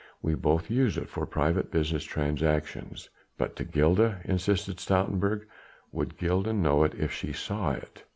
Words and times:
We 0.23 0.33
both 0.33 0.71
use 0.71 0.97
it 0.97 1.09
for 1.09 1.27
private 1.27 1.69
business 1.69 2.03
transactions." 2.03 3.11
"But 3.37 3.55
to 3.57 3.63
Gilda?" 3.63 4.21
insisted 4.25 4.77
Stoutenburg. 4.79 5.45
"Would 5.91 6.17
Gilda 6.17 6.53
know 6.53 6.83
it 6.83 6.95
if 6.95 7.11
she 7.11 7.31
saw 7.33 7.73
it?" 7.73 8.03